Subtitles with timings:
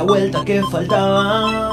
[0.00, 1.68] la vuelta que faltaba.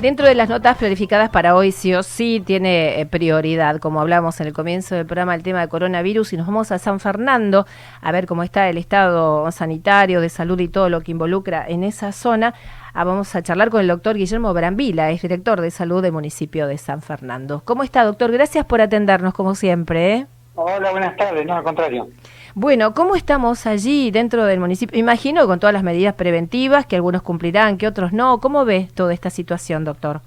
[0.00, 4.40] Dentro de las notas planificadas para hoy, sí o sí, tiene eh, prioridad, como hablamos
[4.40, 7.66] en el comienzo del programa, el tema de coronavirus y nos vamos a San Fernando
[8.00, 11.82] a ver cómo está el estado sanitario, de salud y todo lo que involucra en
[11.82, 12.54] esa zona.
[12.94, 16.68] Ah, vamos a charlar con el doctor Guillermo Brambila, es director de salud del municipio
[16.68, 17.62] de San Fernando.
[17.64, 18.30] ¿Cómo está, doctor?
[18.30, 20.14] Gracias por atendernos, como siempre.
[20.14, 20.26] ¿eh?
[20.54, 22.08] Hola, buenas tardes, no, al contrario.
[22.54, 24.98] Bueno, ¿cómo estamos allí dentro del municipio?
[24.98, 28.40] Imagino con todas las medidas preventivas que algunos cumplirán, que otros no.
[28.40, 30.20] ¿Cómo ve toda esta situación, doctor?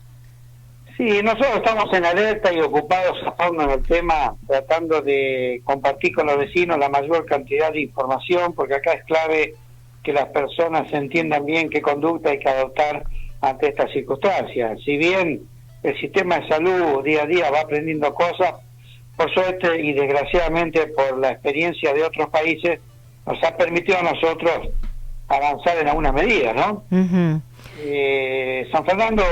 [0.97, 6.15] Sí, nosotros estamos en alerta y ocupados a fondo en el tema, tratando de compartir
[6.15, 9.53] con los vecinos la mayor cantidad de información, porque acá es clave
[10.01, 13.03] que las personas entiendan bien qué conducta hay que adoptar
[13.41, 14.79] ante estas circunstancias.
[14.83, 15.41] Si bien
[15.83, 18.53] el sistema de salud día a día va aprendiendo cosas,
[19.15, 22.79] por suerte y desgraciadamente por la experiencia de otros países,
[23.25, 24.69] nos ha permitido a nosotros
[25.27, 26.83] avanzar en algunas medidas, ¿no?
[27.79, 29.23] eh, San Fernando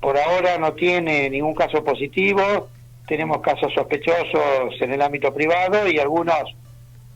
[0.00, 2.68] por ahora no tiene ningún caso positivo,
[3.06, 6.54] tenemos casos sospechosos en el ámbito privado y algunos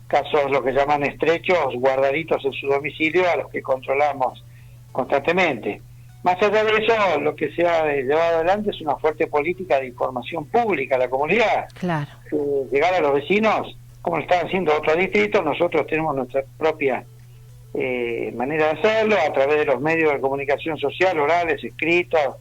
[0.06, 4.44] casos, lo que llaman estrechos, guardaditos en su domicilio, a los que controlamos
[4.90, 5.80] constantemente.
[6.22, 9.86] Más allá de eso, lo que se ha llevado adelante es una fuerte política de
[9.86, 11.66] información pública a la comunidad.
[11.78, 12.10] Claro.
[12.30, 17.04] Eh, llegar a los vecinos, como lo están haciendo otros distritos, nosotros tenemos nuestra propia
[17.72, 22.36] eh, manera de hacerlo, a través de los medios de comunicación social, orales, escritos,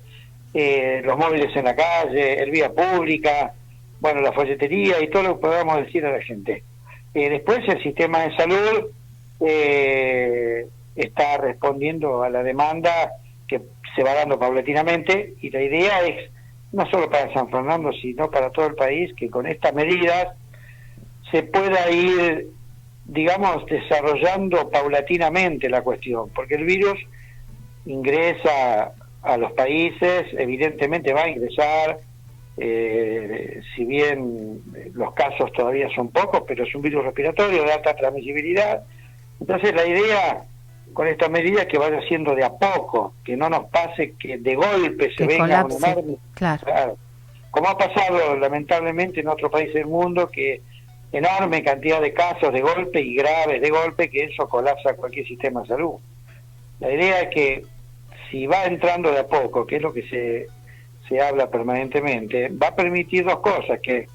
[0.53, 3.53] eh, los móviles en la calle, el vía pública,
[4.01, 6.63] bueno, la folletería y todo lo que podamos decir a la gente.
[7.13, 8.91] después el sistema de salud
[10.95, 13.11] está respondiendo a la demanda
[13.95, 16.31] se va dando paulatinamente y la idea es,
[16.71, 20.27] no solo para San Fernando, sino para todo el país, que con estas medidas
[21.31, 22.49] se pueda ir,
[23.05, 26.99] digamos, desarrollando paulatinamente la cuestión, porque el virus
[27.85, 31.99] ingresa a los países, evidentemente va a ingresar,
[32.57, 34.61] eh, si bien
[34.93, 38.83] los casos todavía son pocos, pero es un virus respiratorio de alta transmisibilidad.
[39.39, 40.45] Entonces la idea
[40.99, 44.53] con esta medida que vaya siendo de a poco, que no nos pase que de
[44.53, 46.17] golpe se venga un enorme...
[46.33, 46.97] Claro.
[47.51, 50.61] Como ha pasado lamentablemente en otros países del mundo, que
[51.13, 55.61] enorme cantidad de casos de golpe y graves de golpe, que eso colapsa cualquier sistema
[55.61, 55.93] de salud.
[56.81, 57.63] La idea es que
[58.29, 60.47] si va entrando de a poco, que es lo que se,
[61.07, 64.09] se habla permanentemente, va a permitir dos cosas, que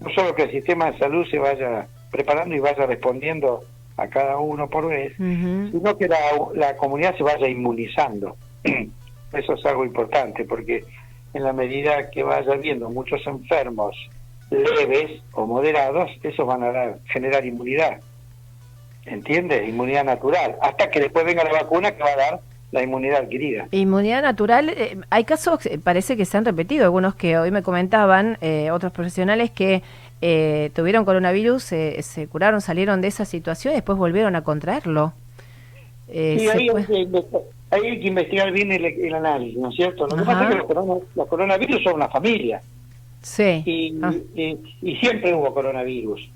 [0.00, 3.66] no solo que el sistema de salud se vaya preparando y vaya respondiendo
[3.96, 6.18] a cada uno por vez, sino que la,
[6.54, 8.36] la comunidad se vaya inmunizando.
[9.32, 10.84] Eso es algo importante porque
[11.34, 13.96] en la medida que vaya habiendo muchos enfermos
[14.50, 18.00] leves o moderados, esos van a generar inmunidad.
[19.04, 19.68] ¿Entiendes?
[19.68, 20.56] Inmunidad natural.
[20.60, 23.68] Hasta que después venga la vacuna que va a dar la inmunidad adquirida.
[23.70, 27.62] Inmunidad natural, eh, hay casos, eh, parece que se han repetido, algunos que hoy me
[27.62, 29.82] comentaban, eh, otros profesionales que
[30.22, 35.12] eh, tuvieron coronavirus, se curaron, salieron de esa situación y después volvieron a contraerlo.
[36.08, 36.68] Eh, sí, ahí,
[37.70, 40.06] hay que investigar bien el, análisis, ¿no es cierto?
[40.06, 42.60] Lo que pasa es que los, coronavirus son una familia.
[43.22, 43.98] Sí.
[44.02, 44.12] Ah.
[44.34, 46.28] Y, y, siempre hubo coronavirus,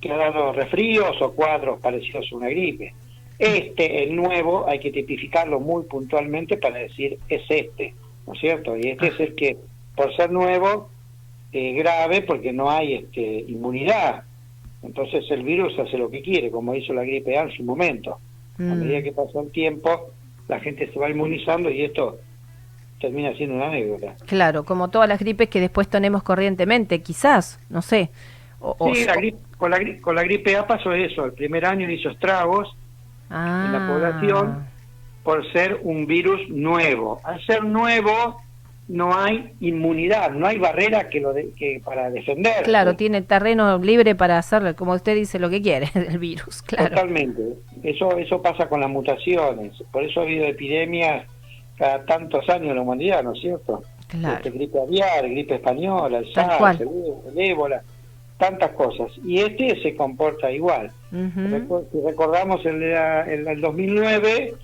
[0.00, 2.94] que ha dado resfríos o cuadros parecidos a una gripe.
[3.38, 7.94] Este, el nuevo, hay que tipificarlo muy puntualmente para decir es este,
[8.26, 8.76] ¿no es cierto?
[8.76, 9.56] Y este es el que,
[9.96, 10.90] por ser nuevo,
[11.52, 14.24] eh, grave porque no hay este, inmunidad.
[14.82, 18.18] Entonces el virus hace lo que quiere, como hizo la gripe A en su momento.
[18.58, 18.80] A mm.
[18.80, 20.10] medida que pasa el tiempo,
[20.48, 22.18] la gente se va inmunizando y esto
[23.00, 24.14] termina siendo una anécdota.
[24.26, 28.10] Claro, como todas las gripes que después tenemos corrientemente, quizás, no sé.
[28.94, 31.24] sí, con, la, con la gripe A pasó eso.
[31.24, 32.68] El primer año hizo estragos
[33.30, 33.88] en la ah.
[33.92, 34.66] población
[35.22, 37.20] por ser un virus nuevo.
[37.24, 38.41] Al ser nuevo,
[38.92, 42.62] no hay inmunidad, no hay barrera que lo que para defender.
[42.62, 46.90] Claro, tiene terreno libre para hacer, como usted dice, lo que quiere, el virus, claro.
[46.90, 47.42] Totalmente.
[47.82, 49.82] Eso, eso pasa con las mutaciones.
[49.90, 51.26] Por eso ha habido epidemias
[51.78, 53.82] cada tantos años en la humanidad, ¿no es cierto?
[54.08, 54.36] Claro.
[54.36, 56.88] Este, gripe aviar, gripe española, el SARS, el,
[57.34, 57.82] ébola,
[58.36, 59.10] tantas cosas.
[59.24, 60.90] Y este se comporta igual.
[61.10, 64.54] Si recordamos el, el, el 2009,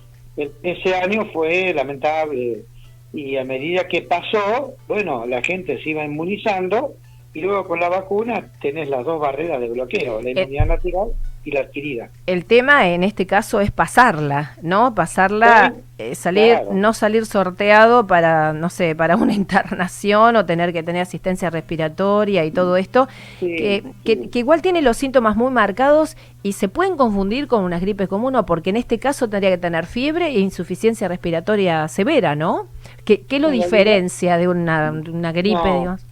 [0.63, 2.67] ese año fue lamentable
[3.13, 6.97] y a medida que pasó, bueno, la gente se iba inmunizando
[7.39, 11.09] y luego con la vacuna tenés las dos barreras de bloqueo, la inmunidad natural
[11.45, 12.11] y la adquirida.
[12.27, 14.95] El tema en este caso es pasarla, ¿no?
[14.95, 16.71] Pasarla, eh, salir, claro.
[16.75, 22.45] no salir sorteado para, no sé, para una internación o tener que tener asistencia respiratoria
[22.45, 23.09] y todo esto,
[23.41, 23.93] Sí, que, sí.
[24.05, 28.09] que- que igual tiene los síntomas muy marcados y se pueden confundir con una gripe
[28.09, 32.67] común porque en este caso tendría que tener fiebre e insuficiencia respiratoria severa, ¿no?
[33.05, 35.79] ¿Qué, qué lo diferencia de una, una gripe, No.
[35.79, 36.05] digamos?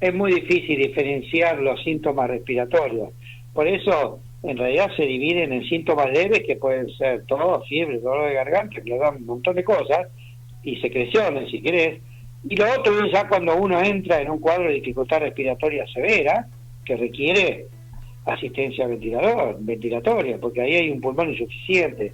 [0.00, 3.10] Es muy difícil diferenciar los síntomas respiratorios.
[3.52, 8.28] Por eso, en realidad se dividen en síntomas leves que pueden ser tos, fiebre, dolor
[8.28, 10.08] de garganta, que le dan un montón de cosas,
[10.62, 12.00] y secreciones, si querés.
[12.48, 16.46] Y lo otro es ya cuando uno entra en un cuadro de dificultad respiratoria severa,
[16.84, 17.66] que requiere
[18.26, 22.12] asistencia ventilador, ventilatoria, porque ahí hay un pulmón insuficiente.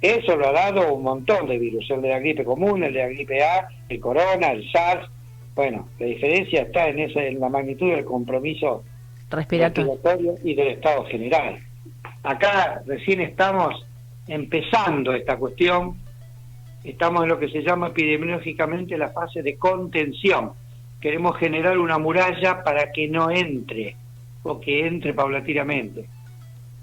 [0.00, 3.00] Eso lo ha dado un montón de virus, el de la gripe común, el de
[3.00, 5.08] la gripe A, el corona, el SARS.
[5.54, 8.84] Bueno, la diferencia está en, esa, en la magnitud del compromiso
[9.30, 9.92] Respiratorio.
[9.92, 11.58] respiratorio y del estado general.
[12.22, 13.86] Acá recién estamos
[14.26, 15.96] empezando esta cuestión,
[16.84, 20.52] estamos en lo que se llama epidemiológicamente la fase de contención.
[21.00, 23.96] Queremos generar una muralla para que no entre
[24.42, 26.06] o que entre paulatinamente.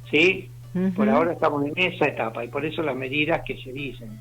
[0.09, 0.49] ¿Sí?
[0.95, 4.19] Por ahora estamos en esa etapa y por eso las medidas que se dicen.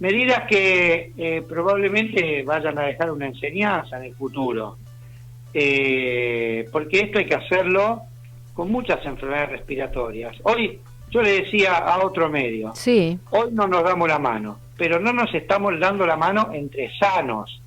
[0.00, 4.78] Medidas que eh, probablemente vayan a dejar una enseñanza en el futuro.
[5.52, 8.02] Eh, porque esto hay que hacerlo
[8.54, 10.36] con muchas enfermedades respiratorias.
[10.42, 10.80] Hoy
[11.10, 15.12] yo le decía a otro medio, Sí, hoy no nos damos la mano, pero no
[15.12, 17.60] nos estamos dando la mano entre sanos.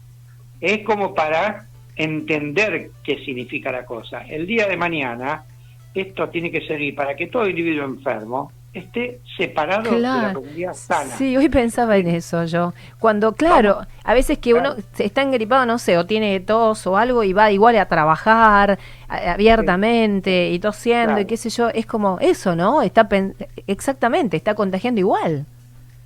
[0.59, 4.21] Es como para entender qué significa la cosa.
[4.21, 5.45] El día de mañana,
[5.94, 10.42] esto tiene que servir para que todo individuo enfermo esté separado de la Claro.
[10.42, 11.12] comunidad sana.
[11.16, 12.74] Sí, hoy pensaba en eso yo.
[13.00, 14.81] Cuando, claro, a veces que uno Claro.
[14.94, 18.80] se está engripado, no sé, o tiene tos o algo y va igual a trabajar
[19.08, 21.28] abiertamente y tosiendo y Claro.
[21.28, 22.81] qué sé yo, es como eso, ¿no?
[22.81, 23.36] Está pen-
[23.68, 25.46] exactamente, está contagiando igual.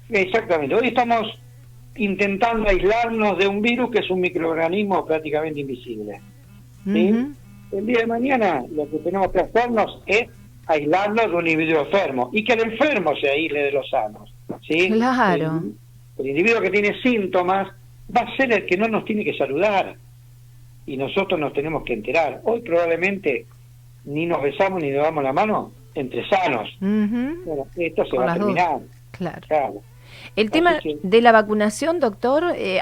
[0.09, 0.75] Exactamente.
[0.75, 1.27] Hoy estamos
[1.95, 6.19] intentando aislarnos de un virus que es un microorganismo prácticamente invisible.
[6.85, 10.27] El día de mañana lo que tenemos que hacernos es
[10.67, 14.33] aislarnos de un individuo enfermo y que el enfermo se aísle de los sanos.
[14.67, 14.89] ¿sí?
[14.91, 15.61] Claro.
[16.17, 17.69] El, el individuo que tiene síntomas
[18.15, 19.95] va a ser el que no nos tiene que saludar
[20.85, 22.41] y nosotros nos tenemos que enterar.
[22.43, 23.45] Hoy probablemente
[24.05, 26.69] ni nos besamos ni nos damos la mano entre sanos.
[26.81, 27.43] Ujú.
[27.45, 28.79] Bueno, esto se Con va a terminar.
[29.11, 29.41] Claro.
[29.47, 29.81] Claro.
[30.35, 32.79] El tema que- de la vacunación, doctor, eh,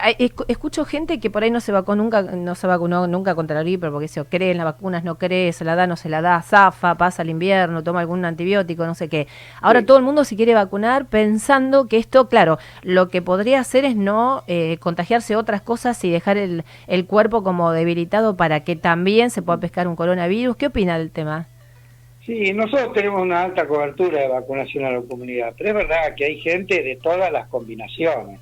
[0.47, 3.63] escucho gente que por ahí no se vacunó nunca, no se vacunó nunca contra la
[3.63, 6.21] gripe porque se cree en las vacunas, no cree, se la da, no se la
[6.21, 9.27] da, zafa, pasa el invierno, toma algún antibiótico, no sé qué.
[9.61, 9.85] Ahora Sí.
[9.85, 13.95] todo el mundo se quiere vacunar pensando que esto, claro, lo que podría hacer es
[13.95, 19.29] no eh, contagiarse otras cosas y dejar el, el cuerpo como debilitado para que también
[19.29, 20.55] se pueda pescar un coronavirus.
[20.55, 21.47] ¿Qué opina del tema?
[22.25, 26.25] Sí, nosotros tenemos una alta cobertura de vacunación a la comunidad, pero es verdad que
[26.25, 28.39] hay gente de todas las combinaciones.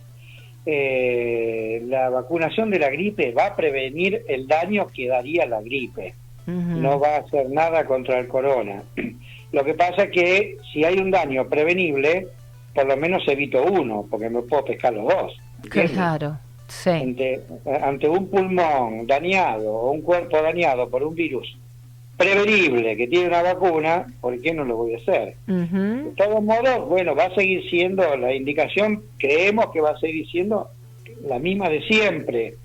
[0.66, 6.14] Eh, la vacunación de la gripe va a prevenir el daño que daría la gripe,
[6.46, 8.84] no va a hacer nada contra el corona.
[9.52, 12.28] Lo que pasa es que si hay un daño prevenible,
[12.74, 15.38] por lo menos evito uno, porque me puedo pescar los dos.
[15.62, 15.92] ¿entiendes?
[15.92, 16.38] Claro,
[16.68, 16.90] sí.
[16.90, 17.42] ante,
[17.82, 21.56] ante un pulmón dañado o un cuerpo dañado por un virus
[22.18, 25.36] prevenible que tiene una vacuna, ¿por qué no lo voy a hacer?
[25.48, 30.28] De todos modos, bueno, va a seguir siendo la indicación, creemos que va a seguir
[30.30, 30.70] siendo
[31.26, 32.56] la misma de siempre.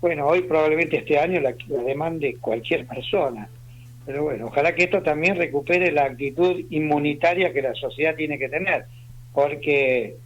[0.00, 3.48] Bueno, hoy probablemente este año la, la demande cualquier persona.
[4.06, 8.48] Pero bueno, ojalá que esto también recupere la actitud inmunitaria que la sociedad tiene que
[8.48, 8.86] tener,
[9.32, 10.16] porque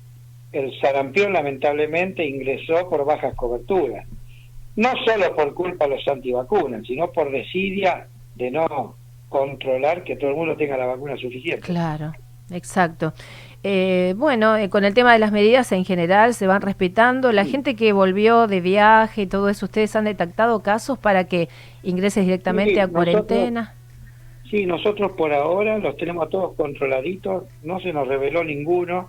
[0.53, 4.07] el sarampión lamentablemente ingresó por bajas coberturas.
[4.77, 8.97] No solo por culpa de los antivacunas, sino por desidia de no
[9.29, 11.61] controlar que todo el mundo tenga la vacuna suficiente.
[11.67, 12.13] Claro,
[12.51, 13.13] exacto.
[13.63, 17.33] Eh, bueno, eh, con el tema de las medidas en general se van respetando.
[17.33, 21.49] La gente que volvió de viaje y todo eso, ¿ustedes han detectado casos para que
[21.83, 23.75] ingreses directamente Sí, a nosotros- cuarentena?
[24.51, 29.09] Sí, nosotros por ahora los tenemos a todos controladitos, no se nos reveló ninguno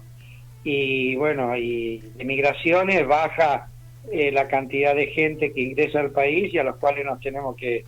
[0.64, 3.68] y bueno, y de migraciones baja
[4.12, 7.56] eh, la cantidad de gente que ingresa al país y a los cuales nos tenemos
[7.58, 7.84] que,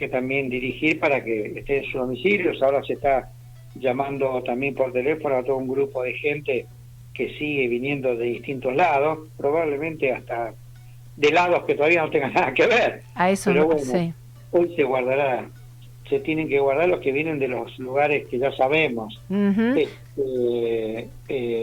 [0.00, 2.60] que también dirigir para que estén en sus domicilios.
[2.62, 3.30] Ahora se está
[3.74, 6.66] llamando también por teléfono a todo un grupo de gente
[7.12, 10.54] que sigue viniendo de distintos lados, probablemente hasta
[11.16, 13.02] de lados que todavía no tengan nada que ver.
[13.14, 14.14] A eso Pero no bueno, sí.
[14.52, 15.46] Hoy se guardará
[16.08, 19.22] se tienen que guardar los que vienen de los lugares que ya sabemos.
[19.30, 21.08] Este, eh,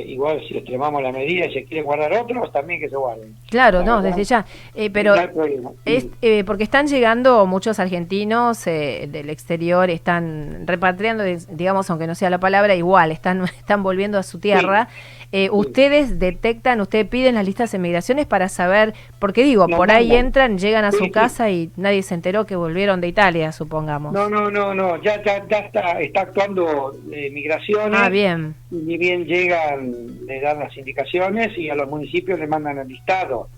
[0.08, 3.36] igual si extremamos la medida y se quieren guardar otros, también que se guarden.
[3.50, 4.46] Claro, La no, verdad, desde ya.
[4.75, 11.24] Eh, pero no es eh, porque están llegando muchos argentinos eh, del exterior, están repatriando,
[11.24, 14.88] digamos, aunque no sea la palabra, igual, están, están volviendo a su tierra.
[15.34, 20.16] Eh, Ustedes detectan, ustedes piden las listas de migraciones para saber, porque digo, por ahí
[20.16, 24.13] entran, llegan a Sí, su casa y nadie se enteró que volvieron de Italia, supongamos.
[24.13, 28.00] No, no, no, no, ya, ya, ya está, está actuando eh, migraciones.
[28.01, 28.47] ah, bien.
[28.72, 29.94] Ni bien llegan,
[30.25, 33.50] le dan las indicaciones y a los municipios le mandan el listado.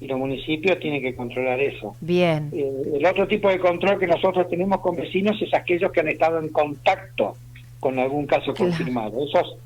[0.00, 1.96] Y los municipios tienen que controlar eso.
[2.00, 2.50] Bien.
[2.52, 6.08] Eh, el otro tipo de control que nosotros tenemos con vecinos es aquellos que han
[6.08, 7.36] estado en contacto
[7.80, 8.70] con algún caso Claro.
[8.70, 9.24] confirmado.
[9.24, 9.56] Esos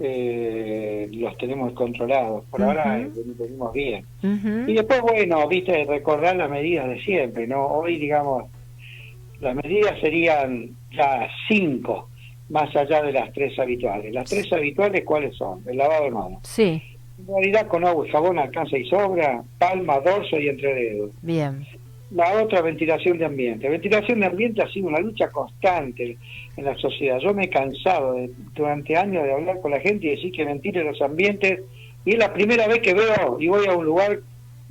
[0.00, 2.44] eh, los tenemos controlados.
[2.46, 4.04] Por ahora eh, venimos bien.
[4.22, 7.66] Y después, bueno, viste, recordar las medidas de siempre, ¿no?
[7.66, 8.44] Hoy, digamos,
[9.40, 12.08] las medidas serían ya cinco,
[12.48, 14.12] más allá de las tres habituales.
[14.12, 15.62] Las tres habituales, ¿cuáles son?
[15.66, 16.38] El lavado de manos.
[16.44, 16.82] Sí,
[17.18, 21.10] En realidad, con agua y jabón alcanza y sobra, palma, dorso y entre dedos.
[21.22, 21.66] bien.
[22.10, 23.68] La otra, ventilación de ambiente.
[23.68, 26.16] Ventilación de ambiente ha sido una lucha constante
[26.56, 27.18] en la sociedad.
[27.18, 30.42] Yo me he cansado de- durante años de hablar con la gente y decir que
[30.46, 31.60] ventile los ambientes.
[32.06, 34.20] Y es la primera vez que veo y voy a un lugar,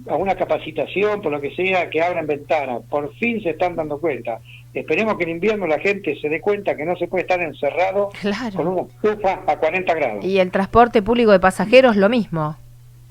[0.08, 2.84] a una capacitación, por lo que sea, que abran ventanas.
[2.89, 4.39] Por fin se están dando cuenta.
[4.74, 8.10] Esperemos que en invierno la gente se dé cuenta que no se puede estar encerrado
[8.10, 8.70] con Claro.
[8.72, 10.24] una estufa a 40 grados.
[10.25, 12.56] Y el transporte público de pasajeros, lo mismo.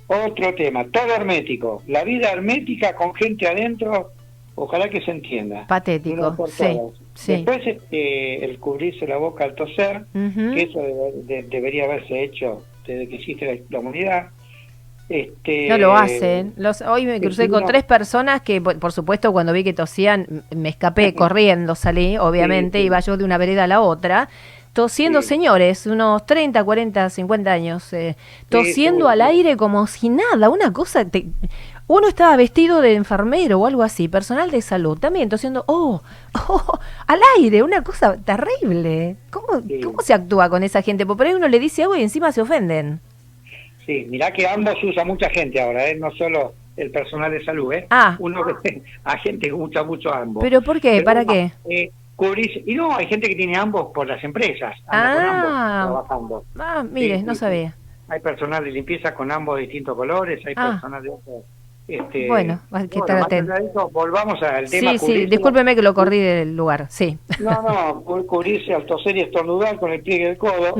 [0.06, 1.82] Otro tema, todo hermético.
[1.88, 4.12] La vida hermética con gente adentro,
[4.54, 5.66] ojalá que se entienda.
[5.66, 6.78] Patético, sí,
[7.14, 7.32] sí.
[7.32, 10.80] Después este, el cubrirse la boca al toser, que eso
[11.24, 14.28] de- debería haberse hecho desde que existe la, la humanidad.
[15.08, 16.52] Este, No lo hacen.
[16.56, 17.66] Los, hoy me crucé con no.
[17.66, 22.78] tres personas que, por por supuesto, cuando vi que tosían, me escapé corriendo, salí, obviamente,
[22.78, 22.86] Sí, sí.
[22.86, 24.28] iba yo de una vereda a la otra.
[24.72, 25.28] Tosiendo Sí.
[25.28, 28.14] señores, unos 30, 40, 50 años, eh,
[28.50, 31.04] tosiendo al aire como si nada, una cosa...
[31.04, 31.26] te-
[31.88, 36.02] uno estaba vestido de enfermero o algo así, personal de salud, también tosiendo, oh,
[36.48, 39.16] oh, al aire, una cosa terrible.
[39.30, 39.62] ¿Cómo.
[39.84, 41.06] ¿Cómo se actúa con esa gente?
[41.06, 43.00] Porque por ahí uno le dice algo y encima se ofenden.
[43.86, 45.94] Sí, mirá que ambos usa mucha gente ahora, ¿eh?
[45.94, 47.72] no solo el personal de salud.
[47.72, 47.86] ¿eh?
[47.90, 48.16] Ah.
[48.18, 48.44] Uno
[49.04, 50.42] a gente que usa mucho ambos.
[50.42, 50.92] ¿Pero por qué?
[50.94, 51.52] Pero ¿Para no, qué?
[51.70, 55.24] eh, cubrirse- y no, hay gente que tiene ambos por las empresas, anda con
[55.54, 55.82] Ah.
[55.82, 56.44] ambos trabajando.
[56.58, 57.74] Ah, mire, Sí, no sí, sabía.
[58.08, 60.70] Hay personal de limpieza con ambos distintos colores, hay Ah.
[60.72, 61.44] personal de otros.
[61.88, 64.92] Este, Bueno, hay que estar eso, volvamos al tema.
[64.92, 67.16] Sí, sí, discúlpeme que lo corrí del lugar, sí.
[67.38, 70.74] No, no, cu- cubrirse al toser y estornudar con el pliegue del codo.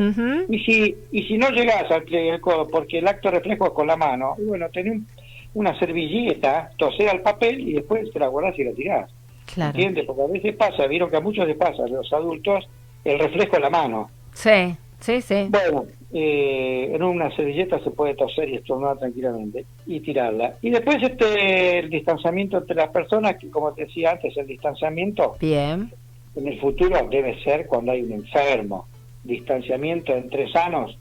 [0.49, 3.73] Y si y si no llegás al pliegue del codo, porque el acto reflejo es
[3.73, 5.07] con la mano, y bueno, tenés un-
[5.55, 9.11] una servilleta, toser al papel y después te la guardás y la tirás.
[9.55, 9.71] Claro.
[9.71, 10.05] ¿Entiendes?
[10.07, 12.69] Porque a veces pasa, vieron que a muchos les pasa, a los adultos,
[13.05, 14.11] el reflejo en la mano.
[14.35, 15.49] Sí, sí, sí.
[15.51, 20.57] Bueno, eh, en una servilleta se puede toser y estornudar tranquilamente y tirarla.
[20.63, 25.37] Y después este el distanciamiento entre las personas, que como te decía antes, el distanciamiento
[25.41, 25.93] Bien.
[26.35, 28.87] en el futuro debe ser cuando hay un enfermo.
[29.25, 30.97] Distanciamiento entre sanos,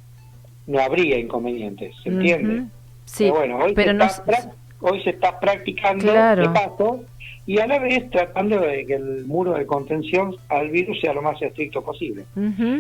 [0.68, 2.64] no habría inconvenientes, ¿se entiende?
[3.06, 4.06] Sí, Pero bueno, hoy, pero se no...
[4.06, 6.42] está, hoy se está practicando Claro.
[6.42, 7.04] de paso
[7.48, 11.22] y a la vez tratando de que el muro de contención al virus sea lo
[11.22, 12.26] más estricto posible.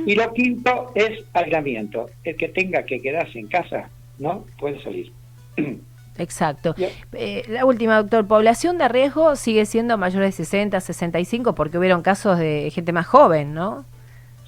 [0.06, 2.10] Y lo quinto es aislamiento.
[2.24, 4.46] El que tenga que quedarse en casa, ¿no?
[4.60, 5.12] Puede salir.
[6.18, 6.76] Exacto.
[7.14, 12.02] Eh, la última, doctor, población de riesgo sigue siendo mayor de 60, 65, porque hubieron
[12.02, 13.86] casos de gente más joven, ¿no?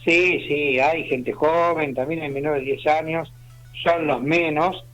[0.04, 3.34] Sí, sí, hay gente joven, también hay menores de 10 años,
[3.84, 4.86] son los menos,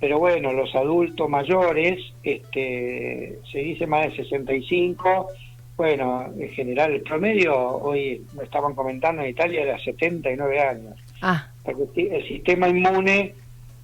[0.00, 5.28] pero bueno, los adultos mayores, este, se dice más de 65,
[5.76, 11.48] bueno, en general el promedio, hoy me estaban comentando en Italia, era 79 años, Ah,
[11.62, 13.34] porque el si- el sistema inmune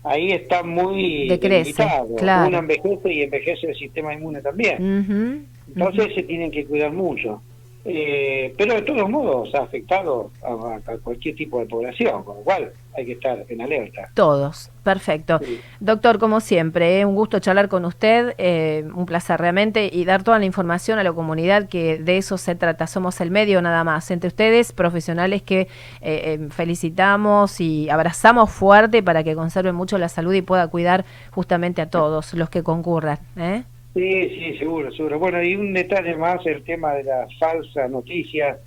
[0.04, 2.16] ahí está muy Decrece, debilitado.
[2.16, 2.49] claro.
[2.49, 5.47] Uno envejece y envejece el sistema inmune también.
[5.75, 7.42] Entonces se tienen que cuidar mucho.
[7.84, 12.42] Eh, pero de todos modos ha afectado a, a cualquier tipo de población, con lo
[12.42, 14.10] cual hay que estar en alerta.
[14.14, 14.70] todos.
[14.82, 15.38] Perfecto.
[15.42, 15.60] Sí.
[15.80, 20.24] Doctor, como siempre, eh, un gusto charlar con usted, eh, un placer realmente y dar
[20.24, 22.86] toda la información a la comunidad que de eso se trata.
[22.86, 24.10] Somos el medio nada más.
[24.10, 25.68] Entre ustedes, profesionales que
[26.00, 31.80] eh, felicitamos y abrazamos fuerte para que conserven mucho la salud y pueda cuidar justamente
[31.80, 33.18] a todos los que concurran.
[33.36, 33.62] ¿eh?
[33.94, 35.18] Sí, sí, seguro, seguro.
[35.18, 38.58] Bueno, y un detalle más, el tema de las falsas noticias,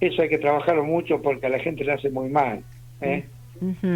[0.00, 2.62] eso hay que trabajarlo mucho porque a la gente le hace muy mal.
[3.02, 3.24] ¿eh?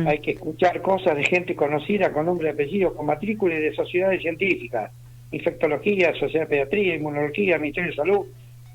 [0.07, 3.75] Hay que escuchar cosas de gente conocida con nombre y apellido, con matrícula y de
[3.75, 4.93] sociedades científicas,
[5.33, 8.27] infectología, sociedad de pediatría, inmunología, Ministerio de Salud,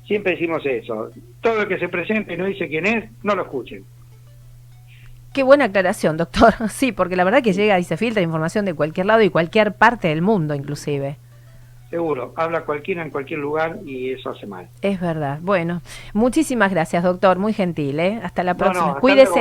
[0.04, 1.10] siempre decimos eso.
[1.40, 3.84] Todo el que se presente y no dice quién es, no lo escuchen.
[5.32, 6.54] Qué buena aclaración, doctor.
[6.70, 9.74] Sí, porque la verdad que llega y se filtra información de cualquier lado y cualquier
[9.74, 11.16] parte del mundo, inclusive.
[11.90, 14.68] Seguro, habla cualquiera en cualquier lugar y eso hace mal.
[14.80, 15.40] Es verdad.
[15.42, 15.82] Bueno,
[16.12, 17.40] muchísimas gracias, doctor.
[17.40, 18.20] Muy gentil, ¿eh?
[18.22, 19.00] Hasta la próxima.
[19.00, 19.32] cuídese.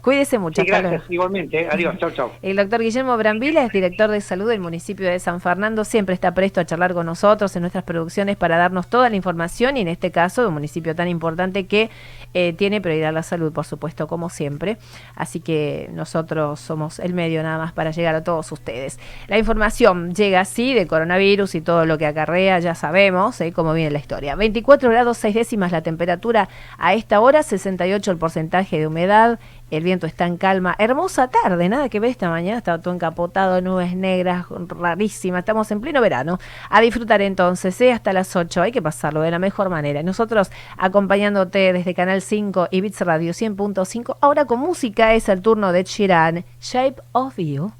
[0.00, 0.62] Cuídese mucho.
[0.64, 1.68] gracias, igualmente.
[1.70, 2.30] Adiós, chau, chau.
[2.40, 5.84] El doctor Guillermo Brambila es director de salud del municipio de San Fernando.
[5.84, 9.76] Siempre está presto a charlar con nosotros en nuestras producciones para darnos toda la información
[9.76, 11.90] y en este caso de un municipio tan importante que
[12.32, 14.78] eh, tiene prioridad la salud, por supuesto, como siempre.
[15.16, 18.98] Así que nosotros somos el medio nada más para llegar a todos ustedes.
[19.28, 23.52] La información llega así de coronavirus y todo lo lo que acarrea, ya sabemos ¿eh?
[23.52, 24.36] cómo viene la historia.
[24.36, 29.40] 24 grados 6 décimas la temperatura a esta hora, 68 el porcentaje de humedad,
[29.72, 30.76] el viento está en calma.
[30.78, 35.80] Hermosa tarde, nada que ver esta mañana, estaba todo encapotado, nubes negras, rarísimas, estamos en
[35.80, 36.38] pleno verano.
[36.68, 37.92] A disfrutar entonces, ¿eh?
[37.92, 40.02] hasta las 8, hay que pasarlo de la mejor manera.
[40.04, 45.72] Nosotros acompañándote desde Canal 5 y Bits Radio 100.5, ahora con música es el turno
[45.72, 47.79] de Chiran, Shape of You.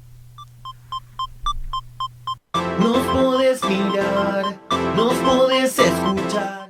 [2.81, 4.57] Nos podés mirar,
[4.95, 6.60] nos podés escuchar.